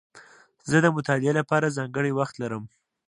زه 0.69 0.77
د 0.81 0.85
مطالعې 0.97 1.31
له 1.37 1.43
پاره 1.49 1.75
ځانګړی 1.77 2.11
وخت 2.13 2.35
لرم. 2.41 2.63